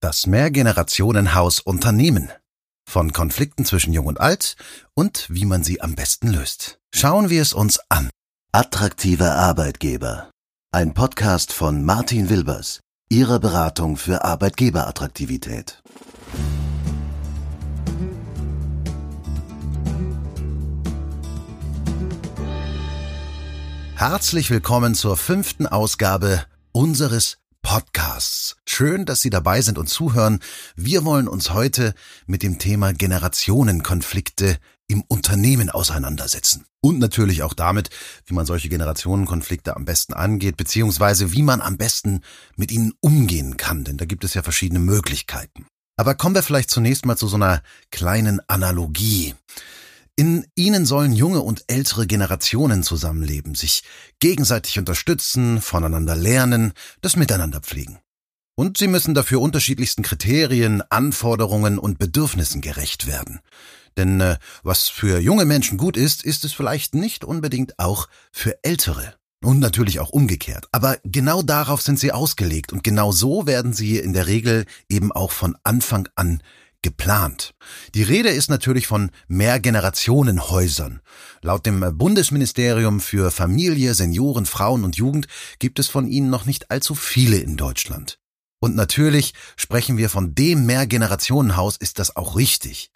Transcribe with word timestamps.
Das 0.00 0.28
Mehrgenerationenhaus 0.28 1.58
Unternehmen. 1.58 2.30
Von 2.88 3.12
Konflikten 3.12 3.64
zwischen 3.64 3.92
Jung 3.92 4.06
und 4.06 4.20
Alt 4.20 4.54
und 4.94 5.26
wie 5.28 5.44
man 5.44 5.64
sie 5.64 5.80
am 5.80 5.96
besten 5.96 6.28
löst. 6.28 6.78
Schauen 6.94 7.30
wir 7.30 7.42
es 7.42 7.52
uns 7.52 7.80
an. 7.88 8.08
Attraktive 8.52 9.32
Arbeitgeber. 9.32 10.30
Ein 10.70 10.94
Podcast 10.94 11.52
von 11.52 11.84
Martin 11.84 12.30
Wilbers, 12.30 12.78
Ihrer 13.08 13.40
Beratung 13.40 13.96
für 13.96 14.24
Arbeitgeberattraktivität. 14.24 15.82
Herzlich 23.96 24.48
willkommen 24.52 24.94
zur 24.94 25.16
fünften 25.16 25.66
Ausgabe 25.66 26.44
unseres 26.70 27.38
Podcasts. 27.62 28.56
Schön, 28.66 29.04
dass 29.04 29.20
Sie 29.20 29.30
dabei 29.30 29.60
sind 29.60 29.78
und 29.78 29.88
zuhören. 29.88 30.40
Wir 30.76 31.04
wollen 31.04 31.28
uns 31.28 31.50
heute 31.50 31.94
mit 32.26 32.42
dem 32.42 32.58
Thema 32.58 32.92
Generationenkonflikte 32.92 34.58
im 34.88 35.02
Unternehmen 35.08 35.70
auseinandersetzen. 35.70 36.64
Und 36.80 36.98
natürlich 36.98 37.42
auch 37.42 37.54
damit, 37.54 37.90
wie 38.26 38.34
man 38.34 38.46
solche 38.46 38.68
Generationenkonflikte 38.68 39.76
am 39.76 39.84
besten 39.84 40.14
angeht, 40.14 40.56
beziehungsweise 40.56 41.32
wie 41.32 41.42
man 41.42 41.60
am 41.60 41.76
besten 41.76 42.22
mit 42.56 42.72
ihnen 42.72 42.94
umgehen 43.00 43.56
kann, 43.56 43.84
denn 43.84 43.96
da 43.96 44.04
gibt 44.04 44.24
es 44.24 44.34
ja 44.34 44.42
verschiedene 44.42 44.78
Möglichkeiten. 44.78 45.66
Aber 45.96 46.14
kommen 46.14 46.36
wir 46.36 46.44
vielleicht 46.44 46.70
zunächst 46.70 47.04
mal 47.04 47.16
zu 47.16 47.26
so 47.26 47.36
einer 47.36 47.62
kleinen 47.90 48.40
Analogie. 48.46 49.34
In 50.18 50.48
ihnen 50.56 50.84
sollen 50.84 51.12
junge 51.12 51.42
und 51.42 51.62
ältere 51.68 52.04
Generationen 52.08 52.82
zusammenleben, 52.82 53.54
sich 53.54 53.84
gegenseitig 54.18 54.76
unterstützen, 54.76 55.60
voneinander 55.60 56.16
lernen, 56.16 56.72
das 57.00 57.14
Miteinander 57.14 57.60
pflegen. 57.60 58.00
Und 58.56 58.78
sie 58.78 58.88
müssen 58.88 59.14
dafür 59.14 59.40
unterschiedlichsten 59.40 60.02
Kriterien, 60.02 60.82
Anforderungen 60.90 61.78
und 61.78 62.00
Bedürfnissen 62.00 62.60
gerecht 62.60 63.06
werden. 63.06 63.38
Denn 63.96 64.20
äh, 64.20 64.38
was 64.64 64.88
für 64.88 65.20
junge 65.20 65.44
Menschen 65.44 65.78
gut 65.78 65.96
ist, 65.96 66.24
ist 66.24 66.44
es 66.44 66.52
vielleicht 66.52 66.96
nicht 66.96 67.22
unbedingt 67.24 67.78
auch 67.78 68.08
für 68.32 68.58
ältere. 68.64 69.14
Und 69.40 69.60
natürlich 69.60 70.00
auch 70.00 70.10
umgekehrt. 70.10 70.66
Aber 70.72 70.98
genau 71.04 71.42
darauf 71.42 71.80
sind 71.80 72.00
sie 72.00 72.10
ausgelegt 72.10 72.72
und 72.72 72.82
genau 72.82 73.12
so 73.12 73.46
werden 73.46 73.72
sie 73.72 73.98
in 73.98 74.12
der 74.12 74.26
Regel 74.26 74.66
eben 74.88 75.12
auch 75.12 75.30
von 75.30 75.56
Anfang 75.62 76.08
an 76.16 76.42
geplant. 76.82 77.54
Die 77.94 78.02
Rede 78.02 78.28
ist 78.28 78.50
natürlich 78.50 78.86
von 78.86 79.10
Mehrgenerationenhäusern. 79.26 81.00
Laut 81.42 81.66
dem 81.66 81.96
Bundesministerium 81.96 83.00
für 83.00 83.30
Familie, 83.30 83.94
Senioren, 83.94 84.46
Frauen 84.46 84.84
und 84.84 84.96
Jugend 84.96 85.26
gibt 85.58 85.78
es 85.78 85.88
von 85.88 86.06
ihnen 86.06 86.30
noch 86.30 86.46
nicht 86.46 86.70
allzu 86.70 86.94
viele 86.94 87.38
in 87.38 87.56
Deutschland. 87.56 88.18
Und 88.60 88.74
natürlich 88.74 89.34
sprechen 89.56 89.96
wir 89.96 90.10
von 90.10 90.34
dem 90.34 90.66
Mehrgenerationenhaus, 90.66 91.76
ist 91.76 91.98
das 91.98 92.16
auch 92.16 92.36
richtig. 92.36 92.90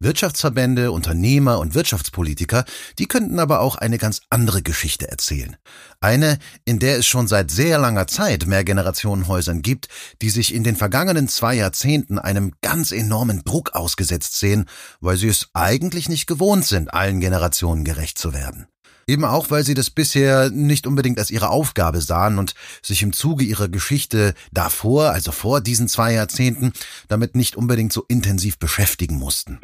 Wirtschaftsverbände, 0.00 0.92
Unternehmer 0.92 1.58
und 1.58 1.74
Wirtschaftspolitiker, 1.74 2.64
die 2.98 3.06
könnten 3.06 3.38
aber 3.38 3.60
auch 3.60 3.76
eine 3.76 3.98
ganz 3.98 4.20
andere 4.30 4.62
Geschichte 4.62 5.10
erzählen. 5.10 5.56
Eine, 6.00 6.38
in 6.64 6.78
der 6.78 6.98
es 6.98 7.06
schon 7.06 7.28
seit 7.28 7.50
sehr 7.50 7.78
langer 7.78 8.06
Zeit 8.06 8.46
Mehrgenerationenhäusern 8.46 9.62
gibt, 9.62 9.88
die 10.22 10.30
sich 10.30 10.54
in 10.54 10.64
den 10.64 10.76
vergangenen 10.76 11.28
zwei 11.28 11.54
Jahrzehnten 11.54 12.18
einem 12.18 12.52
ganz 12.60 12.92
enormen 12.92 13.42
Druck 13.44 13.74
ausgesetzt 13.74 14.38
sehen, 14.38 14.66
weil 15.00 15.16
sie 15.16 15.28
es 15.28 15.48
eigentlich 15.54 16.08
nicht 16.08 16.26
gewohnt 16.26 16.64
sind, 16.64 16.92
allen 16.92 17.20
Generationen 17.20 17.84
gerecht 17.84 18.18
zu 18.18 18.32
werden. 18.32 18.66
Eben 19.06 19.24
auch, 19.24 19.50
weil 19.50 19.64
sie 19.64 19.74
das 19.74 19.90
bisher 19.90 20.50
nicht 20.50 20.86
unbedingt 20.86 21.18
als 21.18 21.30
ihre 21.30 21.50
Aufgabe 21.50 22.00
sahen 22.00 22.38
und 22.38 22.54
sich 22.82 23.02
im 23.02 23.12
Zuge 23.12 23.44
ihrer 23.44 23.68
Geschichte 23.68 24.34
davor, 24.52 25.10
also 25.10 25.30
vor 25.30 25.60
diesen 25.60 25.88
zwei 25.88 26.14
Jahrzehnten, 26.14 26.72
damit 27.08 27.36
nicht 27.36 27.56
unbedingt 27.56 27.92
so 27.92 28.04
intensiv 28.08 28.58
beschäftigen 28.58 29.16
mussten. 29.16 29.60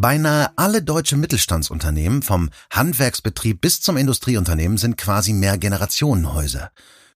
Beinahe 0.00 0.52
alle 0.54 0.80
deutsche 0.80 1.16
Mittelstandsunternehmen, 1.16 2.22
vom 2.22 2.50
Handwerksbetrieb 2.70 3.60
bis 3.60 3.80
zum 3.80 3.96
Industrieunternehmen, 3.96 4.78
sind 4.78 4.96
quasi 4.96 5.32
Mehrgenerationenhäuser. 5.32 6.70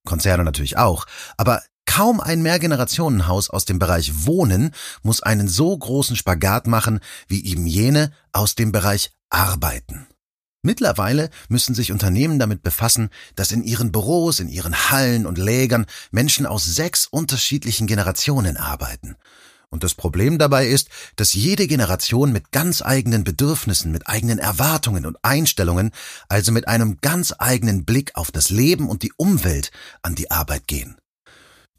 Konzerne 0.04 0.43
natürlich 0.43 0.78
auch, 0.78 1.06
aber 1.37 1.62
kaum 1.87 2.21
ein 2.21 2.42
Mehrgenerationenhaus 2.42 3.50
aus 3.50 3.66
dem 3.66 3.78
Bereich 3.78 4.26
Wohnen 4.26 4.72
muss 5.04 5.22
einen 5.22 5.47
so 5.47 5.78
großen 5.78 6.16
Spagat 6.16 6.66
machen 6.66 6.98
wie 7.28 7.44
eben 7.44 7.69
jene 7.69 8.10
aus 8.32 8.56
dem 8.56 8.72
Bereich 8.72 9.12
Arbeiten. 9.31 10.09
Mittlerweile 10.62 11.31
müssen 11.48 11.76
sich 11.76 11.92
Unternehmen 11.92 12.41
damit 12.41 12.65
befassen, 12.65 13.10
dass 13.37 13.53
in 13.53 13.62
ihren 13.62 13.92
Büros, 13.92 14.41
in 14.41 14.48
ihren 14.48 14.91
Hallen 14.91 15.26
und 15.26 15.38
Lägern 15.38 15.87
Menschen 16.10 16.47
aus 16.47 16.65
sechs 16.65 17.06
unterschiedlichen 17.06 17.87
Generationen 17.87 18.56
arbeiten. 18.56 19.15
Und 19.72 19.83
das 19.83 19.94
Problem 19.94 20.38
dabei 20.38 20.66
ist, 20.66 20.91
dass 21.16 21.33
jede 21.33 21.66
Generation 21.66 22.31
mit 22.31 22.53
ganz 22.53 22.83
eigenen 22.83 23.25
Bedürfnissen, 23.25 23.91
mit 23.91 24.06
eigenen 24.06 24.38
Erwartungen 24.38 25.06
und 25.06 25.16
Einstellungen, 25.22 25.93
also 26.28 26.53
mit 26.53 26.69
einem 26.69 26.99
ganz 27.00 27.33
eigenen 27.38 27.87
Blick 27.87 28.12
auf 28.15 28.31
das 28.31 28.50
Leben 28.50 28.91
und 28.91 29.03
die 29.03 29.15
Umwelt 29.16 29.71
an 30.03 30.15
die 30.15 30.31
Arbeit 30.31 30.66
gehen. 30.66 30.99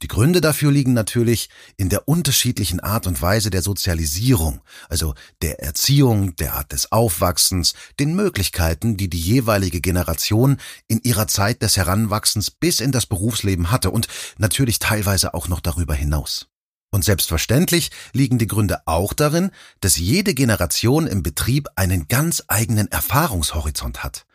Die 0.02 0.08
Gründe 0.08 0.42
dafür 0.42 0.72
liegen 0.72 0.94
natürlich 0.94 1.50
in 1.78 1.90
der 1.90 2.08
unterschiedlichen 2.08 2.80
Art 2.80 3.06
und 3.06 3.22
Weise 3.22 3.52
der 3.52 3.62
Sozialisierung, 3.62 4.62
also 4.90 5.14
der 5.44 5.62
Erziehung, 5.62 6.36
der 6.38 6.56
Art 6.56 6.72
des 6.72 6.92
Aufwachsens, 6.92 7.76
den 8.00 8.16
Möglichkeiten, 8.16 8.98
die 8.98 9.08
die 9.08 9.22
jeweilige 9.22 9.82
Generation 9.82 10.58
in 10.88 11.00
ihrer 11.04 11.28
Zeit 11.28 11.62
des 11.62 11.78
Heranwachsens 11.78 12.50
bis 12.50 12.80
in 12.80 12.92
das 12.92 13.06
Berufsleben 13.06 13.70
hatte 13.70 13.92
und 13.92 14.08
natürlich 14.40 14.80
teilweise 14.80 15.36
auch 15.36 15.48
noch 15.48 15.60
darüber 15.60 15.94
hinaus. 15.94 16.48
Und 16.94 17.04
selbstverständlich 17.04 17.90
liegen 18.12 18.38
die 18.38 18.46
Gründe 18.46 18.84
auch 18.86 19.14
darin, 19.14 19.50
dass 19.82 19.98
jede 19.98 20.36
Generation 20.36 21.08
im 21.08 21.24
Betrieb 21.24 21.68
einen 21.76 22.08
ganz 22.08 22.44
eigenen 22.48 22.92
Erfahrungshorizont 22.92 24.04
hat. 24.04 24.28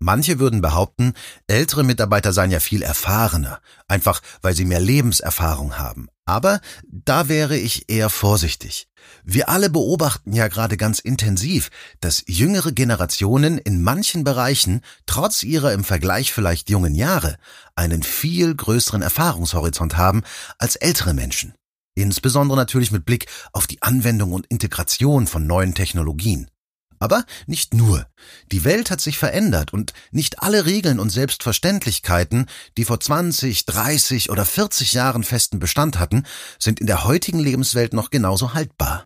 Manche 0.00 0.40
würden 0.40 0.60
behaupten, 0.60 1.12
ältere 1.46 1.84
Mitarbeiter 1.84 2.32
seien 2.32 2.50
ja 2.50 2.58
viel 2.58 2.82
erfahrener, 2.82 3.60
einfach 3.86 4.22
weil 4.42 4.56
sie 4.56 4.64
mehr 4.64 4.80
Lebenserfahrung 4.80 5.78
haben. 5.78 6.08
Aber 6.24 6.60
da 6.88 7.28
wäre 7.28 7.56
ich 7.56 7.88
eher 7.88 8.10
vorsichtig. 8.10 8.88
Wir 9.22 9.48
alle 9.48 9.70
beobachten 9.70 10.32
ja 10.32 10.48
gerade 10.48 10.76
ganz 10.76 10.98
intensiv, 10.98 11.70
dass 12.00 12.24
jüngere 12.26 12.72
Generationen 12.72 13.56
in 13.56 13.82
manchen 13.82 14.24
Bereichen, 14.24 14.80
trotz 15.06 15.44
ihrer 15.44 15.72
im 15.74 15.84
Vergleich 15.84 16.32
vielleicht 16.32 16.70
jungen 16.70 16.96
Jahre, 16.96 17.36
einen 17.76 18.02
viel 18.02 18.52
größeren 18.56 19.02
Erfahrungshorizont 19.02 19.96
haben 19.96 20.24
als 20.58 20.74
ältere 20.74 21.14
Menschen. 21.14 21.54
Insbesondere 21.94 22.56
natürlich 22.56 22.92
mit 22.92 23.04
Blick 23.04 23.26
auf 23.52 23.66
die 23.66 23.82
Anwendung 23.82 24.32
und 24.32 24.46
Integration 24.46 25.26
von 25.26 25.46
neuen 25.46 25.74
Technologien. 25.74 26.50
Aber 26.98 27.24
nicht 27.46 27.72
nur. 27.72 28.06
Die 28.52 28.64
Welt 28.64 28.90
hat 28.90 29.00
sich 29.00 29.16
verändert 29.16 29.72
und 29.72 29.94
nicht 30.10 30.42
alle 30.42 30.66
Regeln 30.66 31.00
und 31.00 31.08
Selbstverständlichkeiten, 31.08 32.46
die 32.76 32.84
vor 32.84 33.00
20, 33.00 33.64
30 33.64 34.30
oder 34.30 34.44
40 34.44 34.92
Jahren 34.92 35.24
festen 35.24 35.58
Bestand 35.58 35.98
hatten, 35.98 36.24
sind 36.58 36.78
in 36.78 36.86
der 36.86 37.04
heutigen 37.04 37.38
Lebenswelt 37.38 37.94
noch 37.94 38.10
genauso 38.10 38.52
haltbar. 38.52 39.04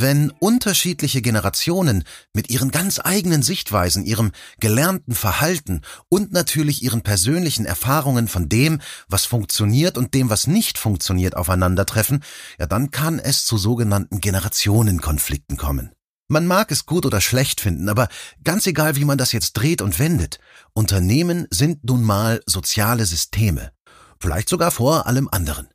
Wenn 0.00 0.30
unterschiedliche 0.30 1.20
Generationen 1.20 2.04
mit 2.32 2.48
ihren 2.48 2.70
ganz 2.70 2.98
eigenen 3.04 3.42
Sichtweisen, 3.42 4.06
ihrem 4.06 4.32
gelernten 4.58 5.14
Verhalten 5.14 5.82
und 6.08 6.32
natürlich 6.32 6.82
ihren 6.82 7.02
persönlichen 7.02 7.66
Erfahrungen 7.66 8.26
von 8.26 8.48
dem, 8.48 8.80
was 9.08 9.26
funktioniert 9.26 9.98
und 9.98 10.14
dem, 10.14 10.30
was 10.30 10.46
nicht 10.46 10.78
funktioniert, 10.78 11.36
aufeinandertreffen, 11.36 12.24
ja 12.58 12.64
dann 12.64 12.90
kann 12.90 13.18
es 13.18 13.44
zu 13.44 13.58
sogenannten 13.58 14.22
Generationenkonflikten 14.22 15.58
kommen. 15.58 15.90
Man 16.28 16.46
mag 16.46 16.72
es 16.72 16.86
gut 16.86 17.04
oder 17.04 17.20
schlecht 17.20 17.60
finden, 17.60 17.90
aber 17.90 18.08
ganz 18.42 18.66
egal, 18.66 18.96
wie 18.96 19.04
man 19.04 19.18
das 19.18 19.32
jetzt 19.32 19.52
dreht 19.52 19.82
und 19.82 19.98
wendet, 19.98 20.38
Unternehmen 20.72 21.46
sind 21.50 21.84
nun 21.84 22.02
mal 22.02 22.40
soziale 22.46 23.04
Systeme. 23.04 23.72
Vielleicht 24.18 24.48
sogar 24.48 24.70
vor 24.70 25.06
allem 25.06 25.28
anderen. 25.30 25.68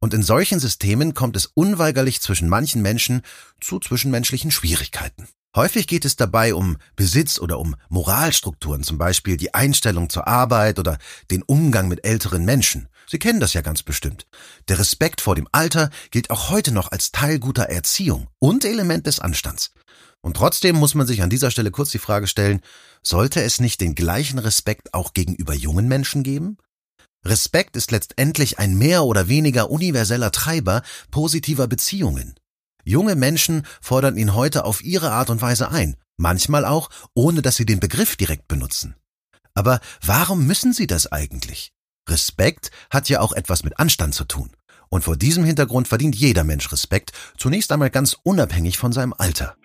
Und 0.00 0.14
in 0.14 0.22
solchen 0.22 0.60
Systemen 0.60 1.14
kommt 1.14 1.36
es 1.36 1.46
unweigerlich 1.46 2.20
zwischen 2.20 2.48
manchen 2.48 2.82
Menschen 2.82 3.22
zu 3.60 3.80
zwischenmenschlichen 3.80 4.50
Schwierigkeiten. 4.50 5.28
Häufig 5.56 5.86
geht 5.86 6.04
es 6.04 6.16
dabei 6.16 6.54
um 6.54 6.76
Besitz 6.96 7.38
oder 7.38 7.58
um 7.58 7.76
Moralstrukturen, 7.88 8.82
zum 8.82 8.98
Beispiel 8.98 9.38
die 9.38 9.54
Einstellung 9.54 10.10
zur 10.10 10.28
Arbeit 10.28 10.78
oder 10.78 10.98
den 11.30 11.42
Umgang 11.42 11.88
mit 11.88 12.04
älteren 12.04 12.44
Menschen. 12.44 12.88
Sie 13.06 13.18
kennen 13.18 13.40
das 13.40 13.54
ja 13.54 13.62
ganz 13.62 13.82
bestimmt. 13.82 14.26
Der 14.68 14.78
Respekt 14.78 15.22
vor 15.22 15.34
dem 15.34 15.48
Alter 15.52 15.88
gilt 16.10 16.28
auch 16.28 16.50
heute 16.50 16.72
noch 16.72 16.92
als 16.92 17.10
Teil 17.10 17.38
guter 17.38 17.70
Erziehung 17.70 18.28
und 18.38 18.66
Element 18.66 19.06
des 19.06 19.18
Anstands. 19.18 19.72
Und 20.20 20.36
trotzdem 20.36 20.76
muss 20.76 20.94
man 20.94 21.06
sich 21.06 21.22
an 21.22 21.30
dieser 21.30 21.50
Stelle 21.50 21.70
kurz 21.70 21.90
die 21.90 21.98
Frage 21.98 22.26
stellen, 22.26 22.60
sollte 23.02 23.42
es 23.42 23.58
nicht 23.58 23.80
den 23.80 23.94
gleichen 23.94 24.38
Respekt 24.38 24.92
auch 24.92 25.14
gegenüber 25.14 25.54
jungen 25.54 25.88
Menschen 25.88 26.22
geben? 26.22 26.58
Respekt 27.26 27.76
ist 27.76 27.90
letztendlich 27.90 28.58
ein 28.58 28.78
mehr 28.78 29.04
oder 29.04 29.28
weniger 29.28 29.70
universeller 29.70 30.30
Treiber 30.30 30.82
positiver 31.10 31.66
Beziehungen. 31.66 32.34
Junge 32.84 33.16
Menschen 33.16 33.66
fordern 33.80 34.16
ihn 34.16 34.34
heute 34.34 34.64
auf 34.64 34.82
ihre 34.82 35.10
Art 35.10 35.28
und 35.28 35.42
Weise 35.42 35.70
ein, 35.70 35.96
manchmal 36.16 36.64
auch, 36.64 36.88
ohne 37.14 37.42
dass 37.42 37.56
sie 37.56 37.66
den 37.66 37.80
Begriff 37.80 38.16
direkt 38.16 38.46
benutzen. 38.46 38.94
Aber 39.54 39.80
warum 40.04 40.46
müssen 40.46 40.72
sie 40.72 40.86
das 40.86 41.10
eigentlich? 41.10 41.72
Respekt 42.08 42.70
hat 42.90 43.08
ja 43.08 43.20
auch 43.20 43.32
etwas 43.32 43.64
mit 43.64 43.80
Anstand 43.80 44.14
zu 44.14 44.24
tun. 44.24 44.50
Und 44.88 45.02
vor 45.02 45.16
diesem 45.16 45.42
Hintergrund 45.42 45.88
verdient 45.88 46.14
jeder 46.14 46.44
Mensch 46.44 46.70
Respekt, 46.70 47.10
zunächst 47.36 47.72
einmal 47.72 47.90
ganz 47.90 48.16
unabhängig 48.22 48.78
von 48.78 48.92
seinem 48.92 49.12
Alter. 49.12 49.56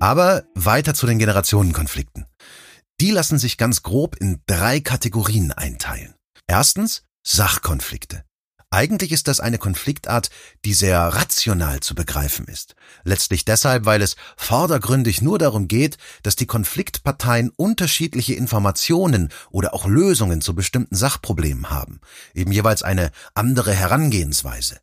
Aber 0.00 0.42
weiter 0.54 0.94
zu 0.94 1.06
den 1.06 1.20
Generationenkonflikten. 1.20 2.26
Die 3.00 3.10
lassen 3.10 3.38
sich 3.38 3.56
ganz 3.56 3.82
grob 3.82 4.16
in 4.16 4.42
drei 4.46 4.80
Kategorien 4.80 5.52
einteilen. 5.52 6.14
Erstens 6.46 7.02
Sachkonflikte. 7.26 8.24
Eigentlich 8.68 9.10
ist 9.10 9.26
das 9.26 9.40
eine 9.40 9.56
Konfliktart, 9.56 10.28
die 10.66 10.74
sehr 10.74 11.00
rational 11.00 11.80
zu 11.80 11.94
begreifen 11.94 12.46
ist. 12.46 12.76
Letztlich 13.02 13.46
deshalb, 13.46 13.86
weil 13.86 14.02
es 14.02 14.16
vordergründig 14.36 15.22
nur 15.22 15.38
darum 15.38 15.66
geht, 15.66 15.96
dass 16.22 16.36
die 16.36 16.46
Konfliktparteien 16.46 17.50
unterschiedliche 17.56 18.34
Informationen 18.34 19.30
oder 19.50 19.72
auch 19.72 19.86
Lösungen 19.86 20.42
zu 20.42 20.54
bestimmten 20.54 20.94
Sachproblemen 20.94 21.70
haben, 21.70 22.00
eben 22.34 22.52
jeweils 22.52 22.82
eine 22.82 23.12
andere 23.34 23.72
Herangehensweise. 23.72 24.78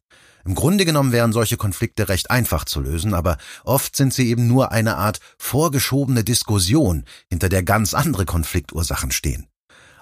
Im 0.48 0.56
Grunde 0.56 0.86
genommen 0.86 1.12
wären 1.12 1.34
solche 1.34 1.58
Konflikte 1.58 2.08
recht 2.08 2.32
einfach 2.32 2.64
zu 2.64 2.80
lösen, 2.80 3.14
aber 3.14 3.38
oft 3.66 3.98
sind 3.98 4.14
sie 4.14 4.30
eben 4.30 4.48
nur 4.48 4.72
eine 4.72 4.96
Art 4.96 5.20
vorgeschobene 5.38 6.24
Diskussion, 6.24 7.04
hinter 7.30 7.50
der 7.50 7.64
ganz 7.64 7.94
andere 7.94 8.24
Konfliktursachen 8.24 9.12
stehen. 9.12 9.48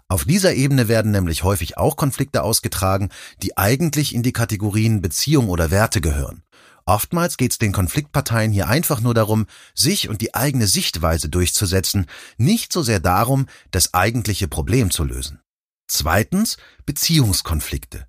Auf 0.08 0.24
dieser 0.26 0.54
Ebene 0.54 0.88
werden 0.88 1.12
nämlich 1.12 1.42
häufig 1.42 1.80
auch 1.80 1.96
Konflikte 1.96 2.44
ausgetragen, 2.44 3.10
die 3.42 3.58
eigentlich 3.58 4.14
in 4.14 4.22
die 4.22 4.34
Kategorien 4.34 5.02
Beziehung 5.02 5.50
oder 5.50 5.72
Werte 5.72 6.00
gehören. 6.00 6.44
Oftmals 6.86 7.38
geht 7.38 7.54
es 7.54 7.58
den 7.58 7.72
Konfliktparteien 7.72 8.52
hier 8.52 8.68
einfach 8.68 9.02
nur 9.02 9.16
darum, 9.16 9.48
sich 9.74 10.10
und 10.10 10.22
die 10.22 10.36
eigene 10.36 10.68
Sichtweise 10.68 11.28
durchzusetzen, 11.28 12.06
nicht 12.38 12.72
so 12.72 12.84
sehr 12.84 13.00
darum, 13.00 13.48
das 13.72 13.96
eigentliche 13.96 14.48
Problem 14.48 14.92
zu 14.92 15.06
lösen. 15.06 15.40
Zweitens 15.88 16.58
Beziehungskonflikte. 16.86 18.06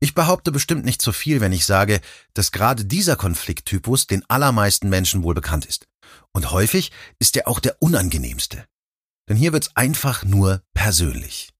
Ich 0.00 0.14
behaupte 0.14 0.52
bestimmt 0.52 0.84
nicht 0.84 1.02
zu 1.02 1.12
viel, 1.12 1.40
wenn 1.40 1.52
ich 1.52 1.66
sage, 1.66 2.00
dass 2.32 2.52
gerade 2.52 2.84
dieser 2.84 3.16
Konflikttypus 3.16 4.06
den 4.06 4.24
allermeisten 4.28 4.88
Menschen 4.88 5.24
wohl 5.24 5.34
bekannt 5.34 5.66
ist. 5.66 5.86
Und 6.32 6.52
häufig 6.52 6.92
ist 7.18 7.36
er 7.36 7.48
auch 7.48 7.58
der 7.58 7.82
unangenehmste. 7.82 8.64
Denn 9.28 9.36
hier 9.36 9.52
wird's 9.52 9.74
einfach 9.74 10.24
nur 10.24 10.62
persönlich. 10.72 11.50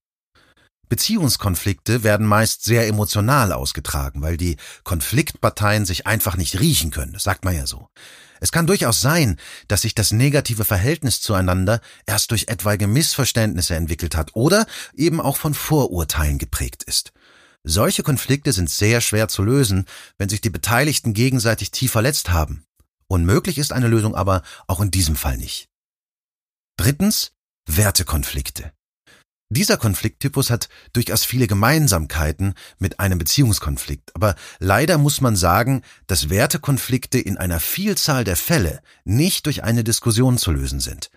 Beziehungskonflikte 0.87 2.03
werden 2.03 2.25
meist 2.25 2.63
sehr 2.63 2.87
emotional 2.87 3.51
ausgetragen, 3.51 4.23
weil 4.23 4.37
die 4.37 4.57
Konfliktparteien 4.83 5.85
sich 5.85 6.07
einfach 6.07 6.35
nicht 6.35 6.59
riechen 6.59 6.89
können, 6.89 7.13
das 7.13 7.23
sagt 7.23 7.45
man 7.45 7.55
ja 7.55 7.67
so. 7.67 7.89
Es 8.39 8.51
kann 8.51 8.65
durchaus 8.65 9.01
sein, 9.01 9.37
dass 9.67 9.81
sich 9.81 9.93
das 9.93 10.11
negative 10.11 10.65
Verhältnis 10.65 11.21
zueinander 11.21 11.81
erst 12.07 12.31
durch 12.31 12.47
etwaige 12.47 12.87
Missverständnisse 12.87 13.75
entwickelt 13.75 14.15
hat 14.15 14.31
oder 14.33 14.65
eben 14.95 15.21
auch 15.21 15.37
von 15.37 15.53
Vorurteilen 15.53 16.39
geprägt 16.39 16.83
ist. 16.83 17.11
Solche 17.63 18.03
Konflikte 18.03 18.53
sind 18.53 18.69
sehr 18.69 19.01
schwer 19.01 19.27
zu 19.27 19.43
lösen, 19.43 19.85
wenn 20.17 20.29
sich 20.29 20.41
die 20.41 20.49
Beteiligten 20.49 21.13
gegenseitig 21.13 21.71
tief 21.71 21.91
verletzt 21.91 22.29
haben. 22.29 22.63
Unmöglich 23.07 23.57
ist 23.57 23.73
eine 23.73 23.87
Lösung 23.87 24.15
aber 24.15 24.43
auch 24.67 24.79
in 24.81 24.91
diesem 24.91 25.15
Fall 25.15 25.37
nicht. 25.37 25.67
Drittens 26.77 27.31
Wertekonflikte. 27.67 28.71
Dieser 29.51 29.77
Konflikttypus 29.77 30.51
hat 30.51 30.69
durchaus 30.93 31.25
viele 31.25 31.47
Gemeinsamkeiten 31.47 32.53
mit 32.77 32.99
einem 32.99 33.17
Beziehungskonflikt, 33.17 34.15
aber 34.15 34.35
leider 34.59 34.99
muss 34.99 35.21
man 35.21 35.35
sagen, 35.35 35.81
dass 36.05 36.29
Wertekonflikte 36.29 37.19
in 37.19 37.37
einer 37.37 37.59
Vielzahl 37.59 38.23
der 38.23 38.35
Fälle 38.35 38.81
nicht 39.05 39.47
durch 39.47 39.63
eine 39.63 39.83
Diskussion 39.83 40.37
zu 40.37 40.51
lösen 40.51 40.79
sind. 40.79 41.09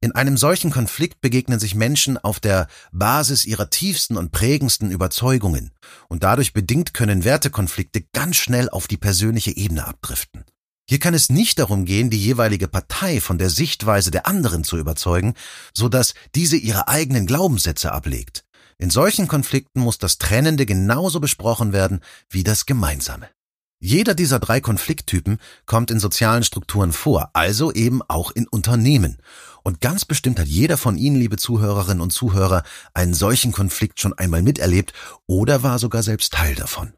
In 0.00 0.12
einem 0.12 0.36
solchen 0.36 0.70
Konflikt 0.70 1.20
begegnen 1.20 1.58
sich 1.58 1.74
Menschen 1.74 2.18
auf 2.18 2.40
der 2.40 2.68
Basis 2.92 3.44
ihrer 3.44 3.70
tiefsten 3.70 4.16
und 4.16 4.32
prägendsten 4.32 4.90
Überzeugungen, 4.90 5.72
und 6.08 6.22
dadurch 6.22 6.52
bedingt 6.52 6.94
können 6.94 7.24
Wertekonflikte 7.24 8.02
ganz 8.12 8.36
schnell 8.36 8.68
auf 8.68 8.88
die 8.88 8.98
persönliche 8.98 9.56
Ebene 9.56 9.86
abdriften. 9.86 10.44
Hier 10.88 11.00
kann 11.00 11.14
es 11.14 11.30
nicht 11.30 11.58
darum 11.58 11.84
gehen, 11.84 12.10
die 12.10 12.18
jeweilige 12.18 12.68
Partei 12.68 13.20
von 13.20 13.38
der 13.38 13.50
Sichtweise 13.50 14.10
der 14.10 14.26
anderen 14.26 14.62
zu 14.62 14.76
überzeugen, 14.76 15.34
so 15.74 15.88
dass 15.88 16.14
diese 16.34 16.56
ihre 16.56 16.86
eigenen 16.86 17.26
Glaubenssätze 17.26 17.90
ablegt. 17.90 18.44
In 18.78 18.90
solchen 18.90 19.26
Konflikten 19.26 19.80
muss 19.80 19.98
das 19.98 20.18
Trennende 20.18 20.66
genauso 20.66 21.18
besprochen 21.18 21.72
werden 21.72 22.00
wie 22.30 22.44
das 22.44 22.66
Gemeinsame. 22.66 23.28
Jeder 23.78 24.14
dieser 24.14 24.38
drei 24.38 24.60
Konflikttypen 24.60 25.38
kommt 25.66 25.90
in 25.90 26.00
sozialen 26.00 26.44
Strukturen 26.44 26.92
vor, 26.92 27.30
also 27.34 27.72
eben 27.72 28.00
auch 28.08 28.30
in 28.30 28.48
Unternehmen. 28.48 29.18
Und 29.64 29.82
ganz 29.82 30.06
bestimmt 30.06 30.38
hat 30.38 30.46
jeder 30.46 30.78
von 30.78 30.96
Ihnen, 30.96 31.16
liebe 31.16 31.36
Zuhörerinnen 31.36 32.00
und 32.00 32.10
Zuhörer, 32.10 32.62
einen 32.94 33.12
solchen 33.12 33.52
Konflikt 33.52 34.00
schon 34.00 34.14
einmal 34.14 34.40
miterlebt 34.40 34.94
oder 35.26 35.62
war 35.62 35.78
sogar 35.78 36.02
selbst 36.02 36.32
Teil 36.32 36.54
davon. 36.54 36.94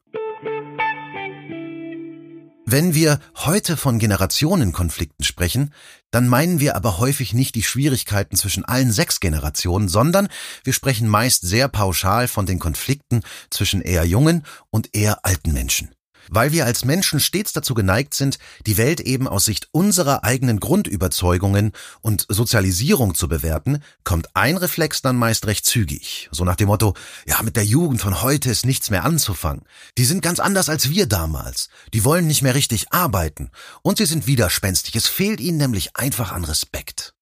Wenn 2.65 2.95
wir 2.95 3.19
heute 3.35 3.79
von 3.79 3.99
Generationenkonflikten 3.99 5.25
sprechen, 5.25 5.73
dann 6.11 6.29
meinen 6.29 6.61
wir 6.61 6.77
aber 6.77 6.99
häufig 6.99 7.33
nicht 7.33 7.55
die 7.55 7.63
Schwierigkeiten 7.63 8.37
zwischen 8.37 8.65
allen 8.65 8.93
sechs 8.93 9.21
Generationen, 9.21 9.89
sondern 9.89 10.29
wir 10.65 10.75
sprechen 10.75 11.09
meist 11.09 11.43
sehr 11.43 11.69
pauschal 11.69 12.29
von 12.29 12.45
den 12.45 12.59
Konflikten 12.59 13.23
zwischen 13.51 13.81
eher 13.81 14.05
jungen 14.05 14.45
und 14.71 14.95
eher 14.95 15.25
alten 15.25 15.55
Menschen 15.55 15.91
weil 16.31 16.53
wir 16.53 16.67
als 16.67 16.85
Menschen 16.85 17.21
stets 17.21 17.53
dazu 17.53 17.75
geneigt 17.75 18.15
sind, 18.15 18.39
die 18.67 18.77
Welt 18.77 19.01
eben 19.01 19.29
aus 19.29 19.45
Sicht 19.45 19.69
unserer 19.73 20.25
eigenen 20.25 20.61
Grundüberzeugungen 20.61 21.73
und 22.01 22.27
Sozialisierung 22.29 23.15
zu 23.15 23.29
bewerten, 23.29 23.83
kommt 24.05 24.29
ein 24.35 24.57
Reflex 24.57 25.03
dann 25.03 25.17
meist 25.17 25.47
recht 25.47 25.67
zügig. 25.67 26.29
So 26.33 26.45
nach 26.45 26.57
dem 26.57 26.69
Motto, 26.69 26.95
ja, 27.27 27.43
mit 27.43 27.57
der 27.57 27.65
Jugend 27.65 28.01
von 28.01 28.23
heute 28.23 28.51
ist 28.51 28.67
nichts 28.67 28.91
mehr 28.91 29.05
anzufangen. 29.05 29.65
Die 29.97 30.05
sind 30.05 30.23
ganz 30.23 30.41
anders 30.41 30.69
als 30.69 30.91
wir 30.91 31.07
damals. 31.07 31.69
Die 31.93 32.05
wollen 32.05 32.27
nicht 32.27 32.43
mehr 32.43 32.55
richtig 32.55 32.93
arbeiten. 32.93 33.51
Und 33.83 33.99
sie 33.99 34.07
sind 34.07 34.27
widerspenstig. 34.27 34.95
Es 34.97 35.09
fehlt 35.09 35.41
ihnen 35.41 35.59
nämlich 35.59 35.97
einfach 35.97 36.33
an 36.33 36.45
Respekt. 36.45 37.15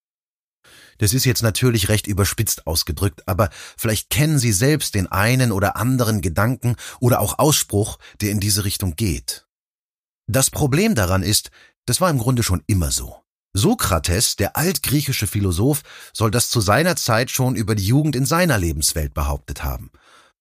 Das 0.99 1.13
ist 1.13 1.25
jetzt 1.25 1.43
natürlich 1.43 1.89
recht 1.89 2.07
überspitzt 2.07 2.67
ausgedrückt, 2.67 3.23
aber 3.27 3.51
vielleicht 3.77 4.11
kennen 4.11 4.39
Sie 4.39 4.53
selbst 4.53 4.95
den 4.95 5.07
einen 5.07 5.53
oder 5.53 5.77
anderen 5.77 6.21
Gedanken 6.21 6.77
oder 7.01 7.21
auch 7.21 7.39
Ausspruch, 7.39 7.99
der 8.21 8.31
in 8.31 8.41
diese 8.41 8.65
Richtung 8.65 8.97
geht. 8.97 9.47
Das 10.27 10.51
Problem 10.51 10.95
daran 10.95 11.23
ist, 11.23 11.51
das 11.87 12.01
war 12.01 12.11
im 12.11 12.19
Grunde 12.19 12.43
schon 12.43 12.63
immer 12.67 12.91
so. 12.91 13.23
Sokrates, 13.53 14.37
der 14.37 14.57
altgriechische 14.57 15.27
Philosoph, 15.27 15.83
soll 16.13 16.31
das 16.31 16.51
zu 16.51 16.61
seiner 16.61 16.97
Zeit 16.97 17.31
schon 17.31 17.57
über 17.57 17.75
die 17.75 17.87
Jugend 17.87 18.17
in 18.17 18.27
seiner 18.27 18.59
Lebenswelt 18.59 19.15
behauptet 19.15 19.65
haben. 19.65 19.91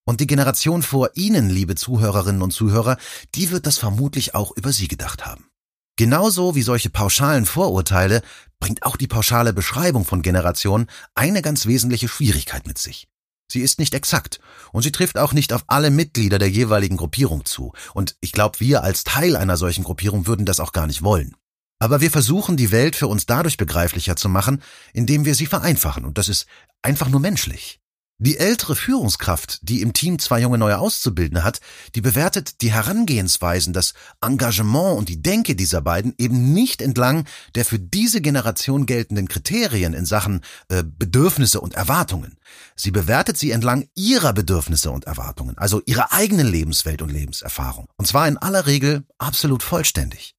Und 0.04 0.20
die 0.20 0.26
Generation 0.26 0.82
vor 0.82 1.10
Ihnen, 1.14 1.50
liebe 1.50 1.74
Zuhörerinnen 1.74 2.42
und 2.42 2.52
Zuhörer, 2.52 2.96
die 3.34 3.50
wird 3.50 3.66
das 3.66 3.78
vermutlich 3.78 4.34
auch 4.34 4.52
über 4.56 4.72
Sie 4.72 4.86
gedacht 4.86 5.26
haben. 5.26 5.48
Genauso 5.96 6.54
wie 6.54 6.62
solche 6.62 6.90
pauschalen 6.90 7.46
Vorurteile 7.46 8.22
bringt 8.60 8.82
auch 8.82 8.96
die 8.96 9.06
pauschale 9.06 9.52
Beschreibung 9.52 10.04
von 10.04 10.22
Generationen 10.22 10.86
eine 11.14 11.40
ganz 11.40 11.66
wesentliche 11.66 12.08
Schwierigkeit 12.08 12.66
mit 12.66 12.78
sich. 12.78 13.08
Sie 13.50 13.60
ist 13.60 13.78
nicht 13.78 13.94
exakt 13.94 14.40
und 14.72 14.82
sie 14.82 14.92
trifft 14.92 15.18
auch 15.18 15.32
nicht 15.32 15.52
auf 15.52 15.64
alle 15.68 15.90
Mitglieder 15.90 16.38
der 16.38 16.50
jeweiligen 16.50 16.96
Gruppierung 16.96 17.44
zu. 17.44 17.72
Und 17.94 18.16
ich 18.20 18.32
glaube, 18.32 18.60
wir 18.60 18.82
als 18.82 19.04
Teil 19.04 19.36
einer 19.36 19.56
solchen 19.56 19.84
Gruppierung 19.84 20.26
würden 20.26 20.44
das 20.46 20.60
auch 20.60 20.72
gar 20.72 20.86
nicht 20.86 21.02
wollen. 21.02 21.34
Aber 21.78 22.00
wir 22.00 22.10
versuchen, 22.10 22.56
die 22.56 22.72
Welt 22.72 22.96
für 22.96 23.06
uns 23.06 23.26
dadurch 23.26 23.56
begreiflicher 23.56 24.16
zu 24.16 24.28
machen, 24.28 24.62
indem 24.92 25.24
wir 25.24 25.34
sie 25.34 25.46
vereinfachen. 25.46 26.04
Und 26.04 26.18
das 26.18 26.28
ist 26.28 26.46
einfach 26.82 27.08
nur 27.08 27.20
menschlich. 27.20 27.80
Die 28.18 28.38
ältere 28.38 28.76
Führungskraft, 28.76 29.58
die 29.60 29.82
im 29.82 29.92
Team 29.92 30.18
zwei 30.18 30.40
junge 30.40 30.56
neue 30.56 30.78
Auszubildende 30.78 31.44
hat, 31.44 31.60
die 31.94 32.00
bewertet 32.00 32.62
die 32.62 32.72
Herangehensweisen, 32.72 33.74
das 33.74 33.92
Engagement 34.22 34.96
und 34.96 35.10
die 35.10 35.20
Denke 35.20 35.54
dieser 35.54 35.82
beiden 35.82 36.14
eben 36.16 36.54
nicht 36.54 36.80
entlang 36.80 37.26
der 37.54 37.66
für 37.66 37.78
diese 37.78 38.22
Generation 38.22 38.86
geltenden 38.86 39.28
Kriterien 39.28 39.92
in 39.92 40.06
Sachen 40.06 40.40
äh, 40.68 40.82
Bedürfnisse 40.82 41.60
und 41.60 41.74
Erwartungen. 41.74 42.38
Sie 42.74 42.90
bewertet 42.90 43.36
sie 43.36 43.50
entlang 43.50 43.86
ihrer 43.94 44.32
Bedürfnisse 44.32 44.90
und 44.90 45.04
Erwartungen, 45.04 45.58
also 45.58 45.82
ihrer 45.84 46.14
eigenen 46.14 46.46
Lebenswelt 46.46 47.02
und 47.02 47.12
Lebenserfahrung. 47.12 47.86
Und 47.98 48.06
zwar 48.06 48.28
in 48.28 48.38
aller 48.38 48.66
Regel 48.66 49.04
absolut 49.18 49.62
vollständig. 49.62 50.35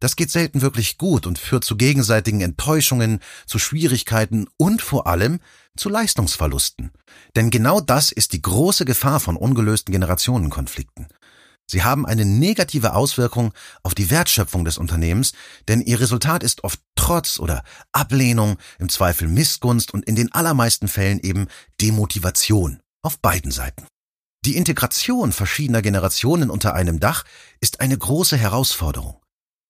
Das 0.00 0.16
geht 0.16 0.30
selten 0.30 0.60
wirklich 0.60 0.98
gut 0.98 1.26
und 1.26 1.38
führt 1.38 1.64
zu 1.64 1.76
gegenseitigen 1.76 2.42
Enttäuschungen, 2.42 3.20
zu 3.46 3.58
Schwierigkeiten 3.58 4.46
und 4.58 4.82
vor 4.82 5.06
allem 5.06 5.40
zu 5.76 5.88
Leistungsverlusten. 5.88 6.92
Denn 7.34 7.50
genau 7.50 7.80
das 7.80 8.12
ist 8.12 8.32
die 8.32 8.42
große 8.42 8.84
Gefahr 8.84 9.20
von 9.20 9.36
ungelösten 9.36 9.92
Generationenkonflikten. 9.92 11.08
Sie 11.68 11.82
haben 11.82 12.06
eine 12.06 12.24
negative 12.24 12.94
Auswirkung 12.94 13.52
auf 13.82 13.94
die 13.94 14.10
Wertschöpfung 14.10 14.64
des 14.64 14.78
Unternehmens, 14.78 15.32
denn 15.66 15.80
ihr 15.80 15.98
Resultat 15.98 16.42
ist 16.44 16.62
oft 16.62 16.78
Trotz 16.94 17.40
oder 17.40 17.64
Ablehnung, 17.92 18.58
im 18.78 18.88
Zweifel 18.88 19.26
Missgunst 19.28 19.92
und 19.92 20.04
in 20.04 20.14
den 20.14 20.30
allermeisten 20.30 20.88
Fällen 20.88 21.18
eben 21.20 21.48
Demotivation 21.80 22.80
auf 23.02 23.18
beiden 23.18 23.50
Seiten. 23.50 23.86
Die 24.44 24.56
Integration 24.56 25.32
verschiedener 25.32 25.82
Generationen 25.82 26.50
unter 26.50 26.74
einem 26.74 27.00
Dach 27.00 27.24
ist 27.60 27.80
eine 27.80 27.98
große 27.98 28.36
Herausforderung. 28.36 29.20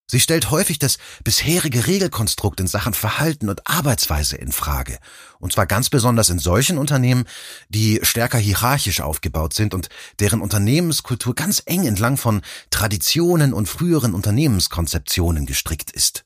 Sie 0.08 0.20
stellt 0.20 0.52
häufig 0.52 0.78
das 0.78 0.98
bisherige 1.24 1.88
Regelkonstrukt 1.88 2.60
in 2.60 2.68
Sachen 2.68 2.94
Verhalten 2.94 3.48
und 3.48 3.66
Arbeitsweise 3.66 4.36
in 4.36 4.52
Frage. 4.52 4.98
Und 5.40 5.52
zwar 5.52 5.66
ganz 5.66 5.90
besonders 5.90 6.28
in 6.28 6.38
solchen 6.38 6.78
Unternehmen, 6.78 7.24
die 7.70 7.98
stärker 8.02 8.38
hierarchisch 8.38 9.00
aufgebaut 9.00 9.52
sind 9.52 9.74
und 9.74 9.88
deren 10.20 10.40
Unternehmenskultur 10.40 11.34
ganz 11.34 11.60
eng 11.66 11.86
entlang 11.86 12.16
von 12.16 12.42
Traditionen 12.70 13.52
und 13.52 13.68
früheren 13.68 14.14
Unternehmenskonzeptionen 14.14 15.44
gestrickt 15.44 15.90
ist. 15.90 16.24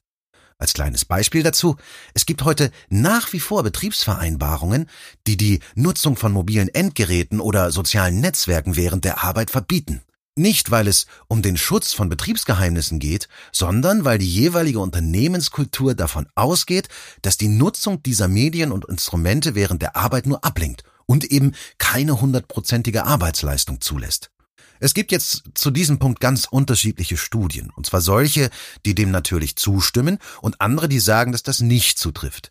Als 0.58 0.74
kleines 0.74 1.06
Beispiel 1.06 1.42
dazu, 1.42 1.78
es 2.12 2.26
gibt 2.26 2.44
heute 2.44 2.70
nach 2.90 3.32
wie 3.32 3.40
vor 3.40 3.62
Betriebsvereinbarungen, 3.62 4.90
die 5.26 5.38
die 5.38 5.60
Nutzung 5.74 6.16
von 6.16 6.32
mobilen 6.32 6.68
Endgeräten 6.68 7.40
oder 7.40 7.72
sozialen 7.72 8.20
Netzwerken 8.20 8.76
während 8.76 9.06
der 9.06 9.24
Arbeit 9.24 9.50
verbieten. 9.50 10.02
Nicht, 10.36 10.70
weil 10.70 10.86
es 10.86 11.06
um 11.26 11.42
den 11.42 11.56
Schutz 11.56 11.92
von 11.92 12.08
Betriebsgeheimnissen 12.08 12.98
geht, 12.98 13.28
sondern 13.52 14.04
weil 14.04 14.18
die 14.18 14.32
jeweilige 14.32 14.78
Unternehmenskultur 14.78 15.94
davon 15.94 16.28
ausgeht, 16.34 16.88
dass 17.22 17.36
die 17.36 17.48
Nutzung 17.48 18.02
dieser 18.02 18.28
Medien 18.28 18.70
und 18.70 18.84
Instrumente 18.84 19.54
während 19.54 19.82
der 19.82 19.96
Arbeit 19.96 20.26
nur 20.26 20.44
ablenkt 20.44 20.84
und 21.06 21.24
eben 21.24 21.54
keine 21.78 22.20
hundertprozentige 22.20 23.04
Arbeitsleistung 23.04 23.80
zulässt. 23.80 24.30
Es 24.78 24.94
gibt 24.94 25.12
jetzt 25.12 25.42
zu 25.54 25.70
diesem 25.70 25.98
Punkt 25.98 26.20
ganz 26.20 26.46
unterschiedliche 26.50 27.18
Studien, 27.18 27.70
und 27.76 27.84
zwar 27.84 28.00
solche, 28.00 28.48
die 28.86 28.94
dem 28.94 29.10
natürlich 29.10 29.56
zustimmen 29.56 30.18
und 30.40 30.60
andere, 30.60 30.88
die 30.88 31.00
sagen, 31.00 31.32
dass 31.32 31.42
das 31.42 31.60
nicht 31.60 31.98
zutrifft. 31.98 32.50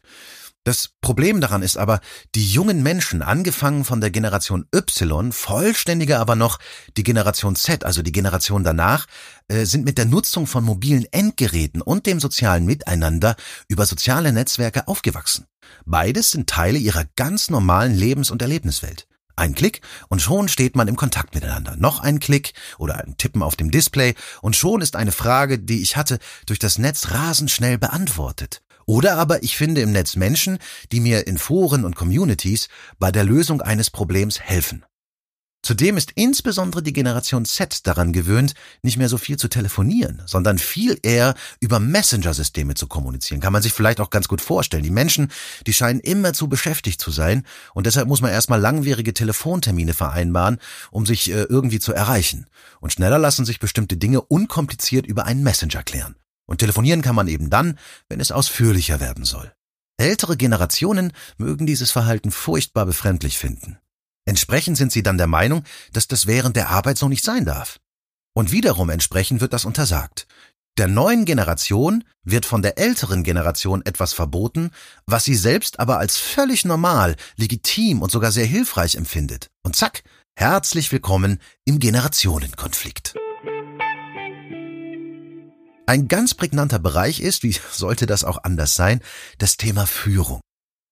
Das 0.70 0.92
Problem 1.02 1.42
daran 1.42 1.64
ist 1.64 1.78
aber, 1.78 2.00
die 2.36 2.48
jungen 2.48 2.84
Menschen, 2.84 3.24
angefangen 3.24 3.86
von 3.86 4.02
der 4.02 4.12
Generation 4.12 4.68
Y, 4.72 5.32
vollständiger 5.32 6.20
aber 6.20 6.36
noch 6.36 6.60
die 6.96 7.02
Generation 7.02 7.56
Z, 7.56 7.84
also 7.84 8.04
die 8.04 8.12
Generation 8.12 8.64
danach, 8.64 9.08
äh, 9.48 9.66
sind 9.66 9.84
mit 9.84 9.98
der 9.98 10.06
Nutzung 10.06 10.46
von 10.46 10.64
mobilen 10.64 11.08
Endgeräten 11.12 11.82
und 11.82 12.06
dem 12.06 12.20
sozialen 12.20 12.68
Miteinander 12.68 13.36
über 13.68 13.88
soziale 13.88 14.32
Netzwerke 14.32 14.88
aufgewachsen. 14.88 15.48
Beides 15.88 16.30
sind 16.30 16.48
Teile 16.48 16.78
ihrer 16.78 17.06
ganz 17.16 17.50
normalen 17.50 17.96
Lebens- 17.96 18.30
und 18.30 18.44
Erlebniswelt. 18.44 19.08
Ein 19.36 19.56
Klick 19.56 19.82
und 20.10 20.22
schon 20.22 20.50
steht 20.50 20.76
man 20.76 20.88
im 20.88 20.98
Kontakt 20.98 21.34
miteinander. 21.34 21.78
Noch 21.78 22.00
ein 22.00 22.20
Klick 22.20 22.54
oder 22.78 23.00
ein 23.00 23.18
Tippen 23.18 23.42
auf 23.42 23.56
dem 23.56 23.72
Display 23.72 24.14
und 24.44 24.56
schon 24.56 24.82
ist 24.82 24.96
eine 24.96 25.14
Frage, 25.14 25.58
die 25.58 25.82
ich 25.82 25.98
hatte, 25.98 26.20
durch 26.46 26.60
das 26.60 26.78
Netz 26.78 27.10
rasend 27.10 27.50
schnell 27.50 27.80
beantwortet. 27.80 28.62
Oder 28.90 29.18
aber 29.18 29.44
ich 29.44 29.56
finde 29.56 29.82
im 29.82 29.92
Netz 29.92 30.16
Menschen, 30.16 30.58
die 30.92 31.00
mir 31.00 31.28
in 31.28 31.38
Foren 31.38 31.86
und 31.86 31.96
Communities 31.96 32.70
bei 32.98 33.12
der 33.12 33.24
Lösung 33.24 33.62
eines 33.62 33.92
Problems 33.92 34.40
helfen. 34.40 34.84
Zudem 35.62 35.96
ist 35.96 36.14
insbesondere 36.16 36.82
die 36.82 36.92
Generation 36.92 37.46
Z 37.46 37.86
daran 37.86 38.14
gewöhnt, 38.14 38.56
nicht 38.82 38.98
mehr 38.98 39.08
so 39.08 39.20
viel 39.20 39.38
zu 39.38 39.48
telefonieren, 39.48 40.24
sondern 40.26 40.58
viel 40.58 40.98
eher 41.04 41.36
über 41.60 41.80
Messenger-Systeme 41.80 42.74
zu 42.74 42.88
kommunizieren. 42.88 43.42
Kann 43.42 43.54
man 43.54 43.62
sich 43.62 43.74
vielleicht 43.74 44.00
auch 44.00 44.10
ganz 44.10 44.28
gut 44.28 44.42
vorstellen. 44.42 44.82
Die 44.82 44.90
Menschen, 44.90 45.32
die 45.68 45.74
scheinen 45.74 46.00
immer 46.00 46.34
zu 46.34 46.50
beschäftigt 46.50 47.00
zu 47.00 47.12
sein 47.12 47.46
und 47.76 47.86
deshalb 47.86 48.08
muss 48.08 48.22
man 48.22 48.32
erstmal 48.32 48.60
langwierige 48.60 49.14
Telefontermine 49.14 49.94
vereinbaren, 49.94 50.58
um 50.90 51.06
sich 51.06 51.30
äh, 51.30 51.44
irgendwie 51.44 51.80
zu 51.80 51.94
erreichen. 51.94 52.48
Und 52.80 52.92
schneller 52.92 53.20
lassen 53.20 53.46
sich 53.46 53.60
bestimmte 53.60 53.98
Dinge 53.98 54.22
unkompliziert 54.22 55.06
über 55.06 55.28
einen 55.28 55.44
Messenger 55.44 55.84
klären. 55.84 56.16
Und 56.50 56.58
telefonieren 56.58 57.04
kann 57.04 57.14
man 57.14 57.28
eben 57.28 57.52
dann, 57.52 57.78
wenn 58.10 58.20
es 58.20 58.32
ausführlicher 58.32 59.00
werden 59.00 59.24
soll. 59.24 59.54
Ältere 59.98 60.36
Generationen 60.36 61.14
mögen 61.38 61.68
dieses 61.68 61.92
Verhalten 61.92 62.32
furchtbar 62.32 62.88
befremdlich 62.88 63.38
finden. 63.38 63.78
Entsprechend 64.26 64.76
sind 64.76 64.92
sie 64.92 65.04
dann 65.04 65.20
der 65.20 65.28
Meinung, 65.28 65.64
dass 65.94 66.08
das 66.08 66.26
während 66.26 66.56
der 66.56 66.70
Arbeit 66.70 66.98
so 66.98 67.08
nicht 67.08 67.24
sein 67.24 67.46
darf. 67.46 67.80
Und 68.34 68.52
wiederum 68.52 68.90
entsprechend 68.90 69.42
wird 69.42 69.54
das 69.54 69.64
untersagt. 69.64 70.26
Der 70.80 70.88
neuen 70.88 71.26
Generation 71.26 72.04
wird 72.24 72.48
von 72.48 72.64
der 72.64 72.80
älteren 72.80 73.24
Generation 73.24 73.86
etwas 73.86 74.14
verboten, 74.14 74.72
was 75.06 75.26
sie 75.26 75.36
selbst 75.36 75.80
aber 75.80 76.00
als 76.00 76.18
völlig 76.18 76.66
normal, 76.66 77.16
legitim 77.36 78.02
und 78.02 78.12
sogar 78.12 78.32
sehr 78.32 78.46
hilfreich 78.46 78.96
empfindet. 78.96 79.52
Und 79.62 79.76
zack, 79.76 80.04
herzlich 80.36 80.92
willkommen 80.92 81.40
im 81.66 81.78
Generationenkonflikt. 81.78 83.14
Ein 85.90 86.08
ganz 86.08 86.36
prägnanter 86.36 86.78
Bereich 86.78 87.20
ist, 87.20 87.42
wie 87.42 87.58
sollte 87.72 88.06
das 88.06 88.24
auch 88.24 88.44
anders 88.44 88.76
sein, 88.76 89.02
das 89.40 89.58
Thema 89.58 89.88
Führung. 89.88 90.40